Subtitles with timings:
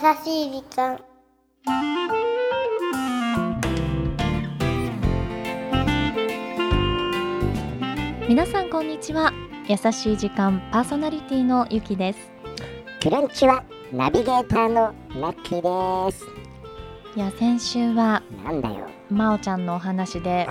[0.00, 0.98] しい時間。
[8.26, 9.30] 皆さんこんにちは。
[9.68, 12.18] 優しい時間パーソナリティのゆきです。
[13.02, 16.24] クランチはナビゲーターのナッキーです。
[17.14, 18.88] いや先週はなんだよ。
[19.10, 20.48] まおちゃんのお話で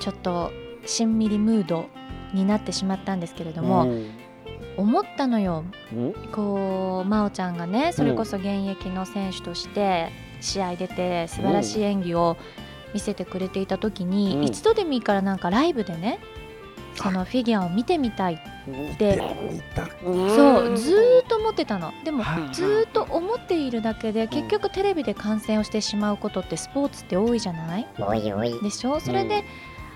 [0.00, 0.50] ちょっと
[0.84, 1.86] しんみりムード
[2.34, 4.19] になってしまったんですけれども、うん
[4.76, 5.64] 思ったのよ。
[5.92, 12.36] うんこう真央ちゃんがねそれこそ現役の選手として試合出て素晴らしい演技を
[12.94, 14.44] 見せてくれていた時に、うん。
[14.44, 16.18] 一度でもいいからなんかライブでね
[16.96, 19.18] そのフィギュアを見てみたい、見でて
[20.04, 21.92] そうずーっと思ってたの。
[22.04, 27.86] でもはいずーっと思っているだけで結局テレビで観戦をしてしまうことってスポーツって多いじゃない？
[28.62, 28.98] でしょ？
[28.98, 29.44] それで、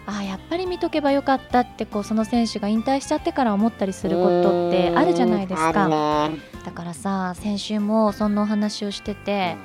[0.06, 5.88] ああやっぱり見とけばよかったってこうその選手が引退しちゃってから思ったりすることってあるじゃないですうんか。
[5.88, 6.38] ね。
[6.64, 9.56] だからさ先週もそんなお話をしてて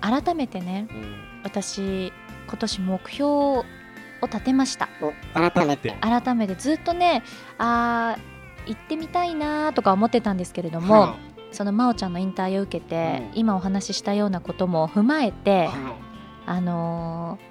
[0.00, 1.14] 改めてねうん。
[1.42, 2.12] 私
[2.46, 3.64] 今年目標を
[4.22, 4.88] 立てました。
[5.00, 5.96] お改めて。
[6.00, 7.22] 改めてずっとね
[7.58, 11.16] あー行ってみたいなーとか思ってたんですけれども、は
[11.50, 13.38] その真央ちゃんの引退を受けて、うん。
[13.38, 15.96] 今お話ししたようなことも踏まえいて、は
[16.46, 17.49] あのー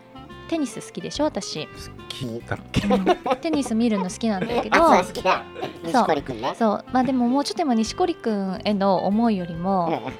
[0.49, 1.71] テニス好きでしょ私、い好
[2.09, 2.87] きだっけ？
[2.87, 3.05] うん。
[3.39, 4.75] テニス見るの好きなんだけど。
[4.75, 5.43] あそう好きだ。
[5.83, 6.53] 西堀くんね。
[6.57, 6.85] そう。
[6.91, 10.11] まあでももうちょっと今錦織君への思いよりも、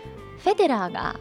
[0.43, 1.15] フェデラーが。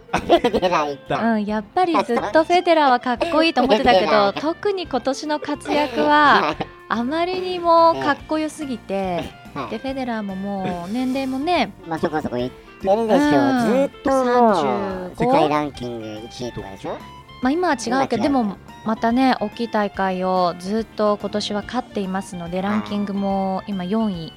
[1.33, 6.55] うんやっぱりずっとフェデラーはかっこいいと思ってたけど特に今年の活躍は
[6.89, 9.70] あまりにもかっこよすぎてはい。
[9.70, 13.09] でフェデラーももう年齢もねまあそこそこ言ってるでしょ、うん。
[13.09, 16.97] ずーっともう35世界ランキング1位とかでしょ？
[17.42, 24.33] まあ今は違うけどでもまたね大きい大会をずっと今年は勝っていますのでランキングも今4位。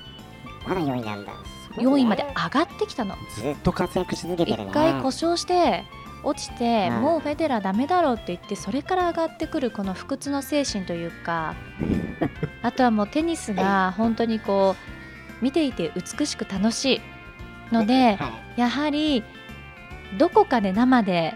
[0.68, 1.32] まだ4位なんだ。
[1.76, 3.16] 4位まで上がってきたの。
[3.36, 4.70] ずっと活躍し続けてるね。
[4.70, 5.86] 一回故障して
[6.24, 7.02] 落ちて、うん。
[7.02, 11.56] もうフェデラーダメだろうって言ってそれから上がってくるこの不屈の精神というか
[12.62, 14.76] あとはもうテニスが本当にこ
[15.42, 17.02] う見ていて美しく楽し
[17.72, 18.28] いのでは
[18.58, 18.60] い。
[18.60, 19.24] やはり
[20.20, 21.36] どこかで生で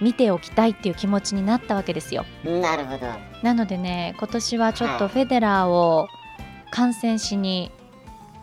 [0.00, 2.24] 見ておきたいっていう気持ちになったわけですよ。
[2.44, 3.06] なるほど。
[3.42, 4.98] なのでね今年はちょっはい。
[4.98, 6.08] とフェデラーを
[6.70, 7.70] 観戦しに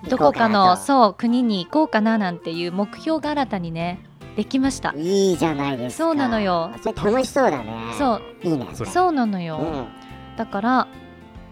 [0.09, 4.00] どこかのそう国に行こうかななんていう目標が新たにね
[4.35, 4.94] できました。
[4.96, 6.03] いいじゃないですか。
[6.06, 6.72] そうなのよ。
[6.84, 7.94] それ楽しそうだね。
[7.97, 8.22] そう。
[8.44, 8.67] いいね。
[8.73, 10.38] それそうなのよ、うん。
[10.38, 10.88] だから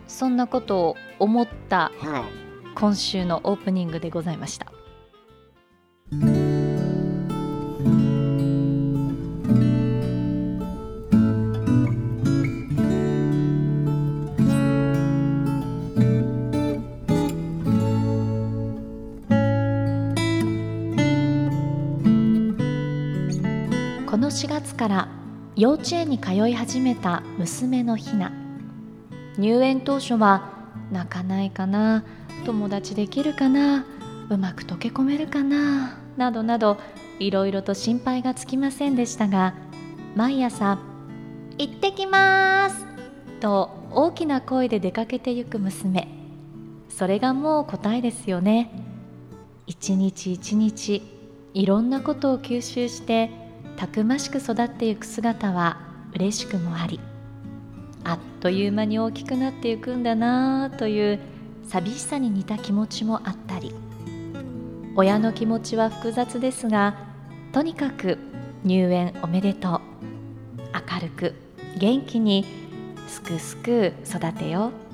[0.08, 2.24] そんなことを思ったはい。
[2.76, 4.68] 今週のオープニングでございました
[24.36, 25.08] 4月から
[25.56, 28.34] 幼稚園に通い始めた娘のひな
[29.38, 30.50] 入園当初は
[30.92, 32.04] 泣かないかな
[32.46, 33.86] 友達できるかな
[34.30, 36.76] うまく溶け込めるかななどなど
[37.18, 39.54] いろいろと心配がつきませんでしたが
[40.18, 40.80] 毎朝
[41.58, 42.86] 「行ってきます!」
[43.40, 46.10] と大きな声で出かけてゆく娘
[46.90, 48.70] それがもう答えですよね
[49.66, 51.04] 一日一日
[51.54, 53.45] いろんなことを吸収して
[53.78, 55.78] たくましく育っていく姿は
[56.14, 57.00] 嬉しくもあり
[58.04, 61.20] あっという間に大きくなっていくんだなあという
[61.68, 63.74] 寂しさに似た気持ちもあったり
[64.96, 66.96] 親の気持ちは複雑ですが
[67.52, 68.18] とにかく
[68.64, 69.82] 入園おめでとう
[70.94, 71.34] 明るく
[71.78, 72.46] 元気に
[73.08, 74.85] すくすく育てよう。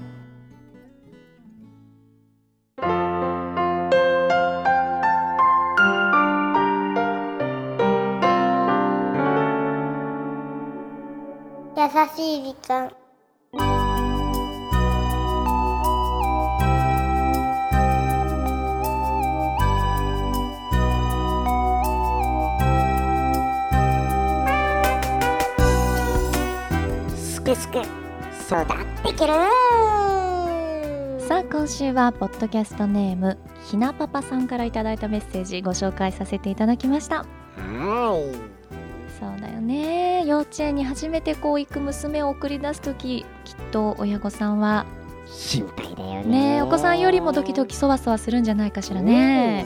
[11.73, 12.91] 優しい時間。
[27.15, 27.85] すくすく育っ
[29.03, 29.33] てくる。
[31.21, 33.38] さあ今週はポッドキャストネーム
[33.69, 37.25] ひなパパさんからいただいたメッセージご紹介させていただきました。
[37.56, 38.51] は
[39.21, 40.25] そうだよね。
[40.25, 44.88] 幼稚園に初めてこう行く娘を送り出す時きっと親御さんは。
[45.27, 46.63] い心配だよね。
[46.63, 49.63] お子さんよりもドキドキそわそわするんじゃないかしらね、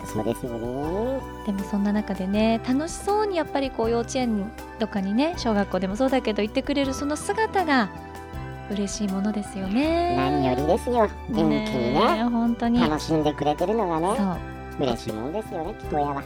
[0.00, 0.06] うん。
[0.06, 1.20] そうですよね。
[1.44, 7.90] でもそんな中でね楽しそうにやっぱりこう幼稚園とかにね小学校でもそうだけど行ってくれるその姿が
[8.70, 10.16] 嬉しいものですよね。
[10.16, 11.08] 何よりですよ。
[11.28, 11.66] 元気にね。
[11.70, 12.80] えね本当に。
[12.80, 14.56] 楽しんでくれてるのがね。
[14.80, 16.22] 嬉しいもんですよねきっと親は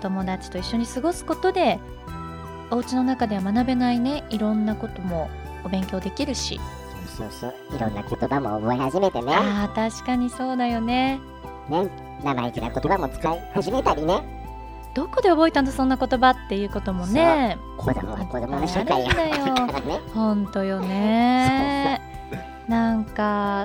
[0.00, 1.78] 友達と一緒に過ごすことで
[2.70, 5.28] お家の中では学べないねいろんなことも
[5.64, 6.60] お勉強できるし。
[7.16, 9.34] そうそういろんな言葉も覚え始めてね。
[9.34, 11.20] あー確かにそうだよね。
[11.68, 11.90] ね。
[12.24, 14.22] 生意気な言葉も使い始めたりね。
[14.94, 17.58] どこで覚えたんだそんな言葉っていうこともね。
[17.76, 19.66] 子供は子供の社会があるんだよ。
[19.86, 20.00] ね。
[20.14, 22.00] ほんとよね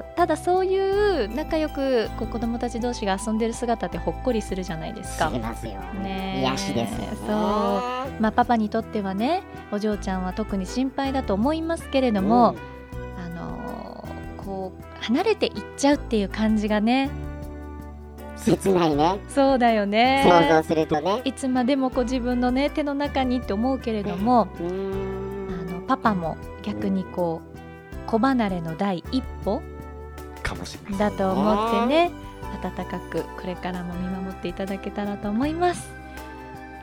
[0.01, 0.77] かただそうい
[1.25, 5.29] う仲良くこう子供たち同士が遊んでる姿ってほっこりするじゃないですか。
[5.55, 6.35] すよね。
[6.37, 6.41] え。
[6.41, 7.07] 癒しですよね。
[7.15, 7.27] そう。
[8.19, 12.55] まあパパにとってはねお嬢ちゃんは特に心配だと思いますけれども、
[13.17, 17.35] あのーこう離れていっちゃうっていう感じがねうん
[18.37, 19.19] 切ないね。
[19.27, 20.23] そうだよね。
[20.27, 21.21] 想像するとね。
[21.23, 24.65] いつまでもこう自分のね手の中にって思うけれども、あ
[25.71, 29.61] のパパも逆にこう子離れの第一歩
[30.45, 32.11] かもしれないだと思ってね
[32.63, 35.89] 温かくこれからも見守っていただけたらと思います。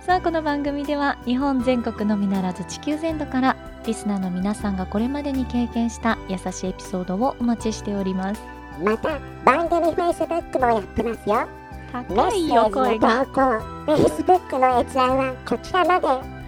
[0.00, 3.56] さあこの番組では日本全国のみならず地球全土から
[3.86, 8.42] リスナーの皆さんがこれまでに経験した優しいエピソードをお待ちしております。
[8.82, 11.46] また番組 Facebook もやってますよ。
[12.08, 13.40] メ高いよッセージ声がの投稿
[13.92, 16.42] Facebook の閲覧はこちらまで。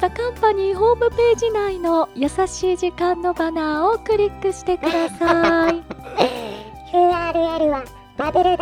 [0.00, 5.82] ザカンパニーホームページ内の優しい時間のバナーをクリックしてください
[6.94, 7.84] URL は
[8.16, 8.54] www.company.co.jp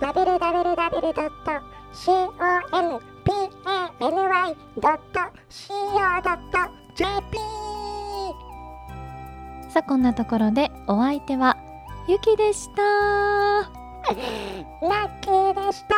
[0.00, 0.98] www.company.co.jp
[9.70, 11.56] さあこんなところでお相手は
[12.08, 13.68] ゆきでしたラ
[14.08, 15.94] ッキーでした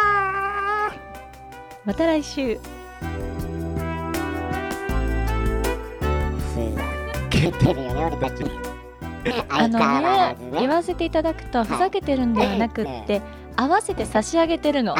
[1.87, 2.61] また来週
[7.51, 8.45] ざけてるよね俺たち
[9.49, 13.23] あのね言わせていただくとふざけてるんではなくって
[13.57, 14.95] 合わせて差し上げてるの。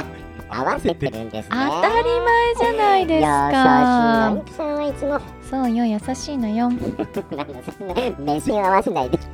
[0.49, 1.57] 合わせてるんですね。
[1.59, 4.33] 当たり前じゃないですか。
[4.35, 5.21] 優しいさんはいつも
[5.51, 6.71] そうよ優しいのよ。
[8.19, 9.19] 目線合わせないで。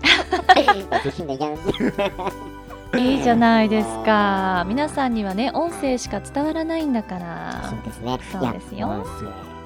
[2.97, 4.65] いいいじゃないですか。
[4.67, 7.63] 皆さんにはね音声しか伝わらないんだから。
[7.65, 8.19] そうですね。
[8.33, 9.05] そうですよ。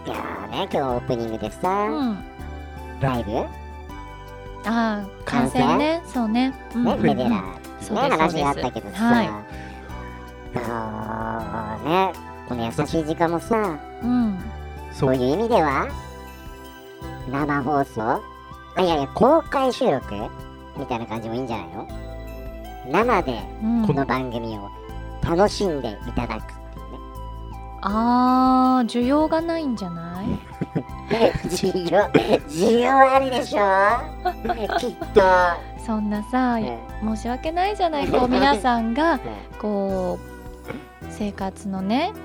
[0.07, 0.17] いや
[0.51, 2.19] ね今日オープニングでさ、うん
[3.01, 3.31] ライブ？
[3.33, 3.49] ね
[4.67, 5.79] ああ観戦？
[5.79, 6.55] ねそうね。
[6.75, 6.83] うん。
[6.83, 6.89] うん。
[6.89, 7.43] うんフェデラー
[7.81, 9.31] そう話があったけどさ、はい。
[10.57, 12.13] あーね
[12.49, 14.39] この優しい時間もさうん。
[14.93, 15.89] そういう意味では
[17.31, 18.23] 生放送？
[18.77, 20.15] あいやいや公開収録？
[20.77, 21.89] みたいな感じもいいんじゃないの？
[22.91, 23.87] 生でうん。
[23.87, 24.71] この番組を
[25.23, 26.99] 楽しんでいただくっていうね。
[27.83, 30.04] あー需要がないんじゃない？
[31.49, 32.11] 需要
[32.49, 33.59] 需要あるでしょ？
[34.79, 35.23] きっと、
[35.85, 36.79] そんなさね。
[37.03, 38.09] 申し訳ないじゃない。
[38.09, 39.23] こう皆さんがね。
[39.59, 40.35] こう
[41.11, 42.23] 生活のねうん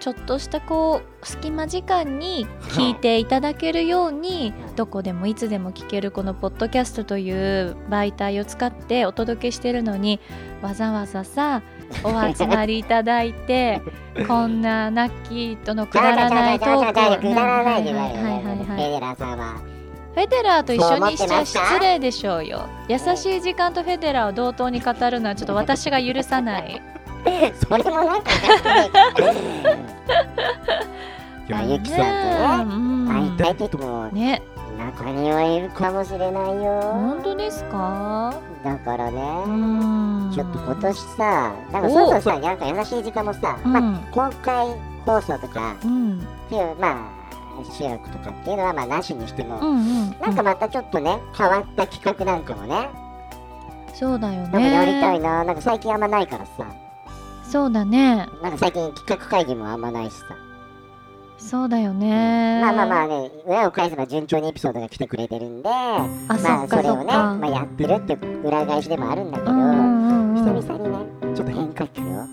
[0.00, 10.18] ちょっとしたこう隙間時間に聞いていただけるようにどこでもいつでも聞けるこのポッドキャストという媒体を使ってお届けしてるのに
[10.60, 11.62] わざわざさ
[12.04, 13.80] お集まりいただいて
[14.28, 17.30] こんなナッキーとのくだらないトークを。
[17.32, 18.22] くだらないではいはいはい。
[18.22, 19.54] はいフェデラーさんは
[20.14, 22.66] フェデラーと一緒にしちゃ失礼でしょうよ。
[22.88, 26.82] 優しい時間とフェデラーを同等に語るのはちょっと私が許さない。
[27.68, 28.30] それもなんか
[31.48, 34.42] ゆきさんとね会いねたい時もうんね
[34.98, 36.80] 中にはいるかもしれないよ。
[36.80, 38.34] 本当ですか？
[38.64, 39.20] だからね。
[39.46, 40.32] うん。
[40.32, 43.72] ちょっと今年さなんかそろそろさなんか優しい時間もさ、うん。
[43.72, 44.66] まあ公開
[45.04, 46.20] 放送とかうん。
[46.20, 47.22] っていうまあ
[47.70, 52.88] 収録とかっていうのはまあなしにしても、うんうんなんかまたちょっとね変わった企画なんかもね。
[53.94, 55.44] そうだよなんかやりたいねな。
[55.44, 56.52] なんか最近あんまないからさ。
[57.44, 58.26] そうだね。
[58.42, 60.24] なんか最近企画会議もあんまないしさ、
[61.50, 62.60] そうだよね。
[62.62, 70.44] まあまあまあね裏を返せば順調にエピソードが来てくれてるんであまあそれをね、まあ、やってるって裏返しでもあるんだけど、うんうんうんうん。
[70.44, 72.26] 久々にねちょっと変化球を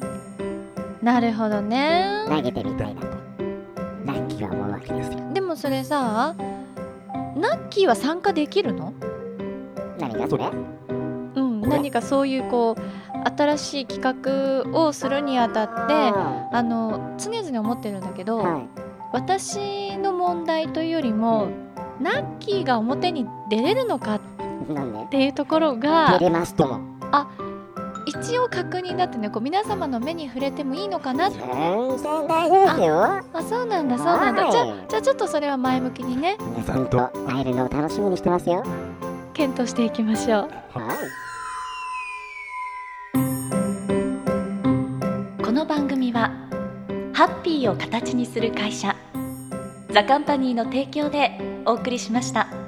[1.01, 2.25] なるほどね。
[2.27, 3.07] 投げてみたいなと。
[4.05, 5.19] ラッキーは思うわけですよ。
[5.33, 6.35] でもそれさ
[7.35, 8.93] ナッキーは参加できるの？
[9.99, 10.49] 何がそれ？
[11.35, 12.81] うん何かそういうこう
[13.37, 16.49] 新しい企画をするにあたっては。
[16.51, 18.43] あの常々思ってるんだけど、い
[19.11, 21.49] 私の問題というよりも
[21.99, 24.21] ナッキーが表に出れるのかっ
[25.09, 26.79] ていうところ出がれますとも。
[28.05, 31.29] 一応確認だってねこう皆様の目に触れてもいいのかな？
[31.29, 31.47] 全然
[32.27, 33.03] 大丈夫ですよ。
[33.03, 34.51] あそうなんだそうなんだ。
[34.51, 36.37] じゃあはいじゃあちょっとそれは前向きにね。
[36.39, 36.97] 皆さんと
[37.27, 38.63] 会えるのを楽しみにしてますよ。
[39.33, 40.39] 検討していきましょう。
[40.39, 40.49] はい。
[45.87, 46.31] 組は
[47.13, 48.95] ハッピーを形にする会社
[49.91, 51.31] ザカンパニーの提供で
[51.65, 52.58] お送りしました。